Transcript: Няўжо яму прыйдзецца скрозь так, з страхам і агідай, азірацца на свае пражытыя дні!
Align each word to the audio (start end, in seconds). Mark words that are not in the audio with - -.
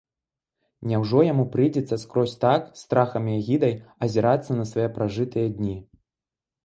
Няўжо 0.91 1.19
яму 1.25 1.43
прыйдзецца 1.55 1.99
скрозь 2.03 2.33
так, 2.45 2.61
з 2.79 2.87
страхам 2.87 3.23
і 3.31 3.35
агідай, 3.43 3.73
азірацца 4.07 4.51
на 4.59 4.65
свае 4.71 4.89
пражытыя 4.97 5.47
дні! 5.59 5.77